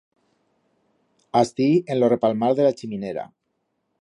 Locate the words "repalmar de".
2.17-2.69